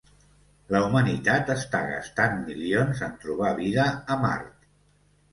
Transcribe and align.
La 0.75 0.79
humanitat 0.85 1.51
està 1.55 1.81
gastant 1.91 2.39
milions 2.47 3.03
en 3.09 3.11
trobar 3.25 3.51
vida 3.61 3.85
a 4.15 4.17
Mart. 4.23 4.65